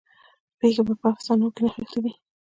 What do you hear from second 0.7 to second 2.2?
په افسانو کې نغښتې دي.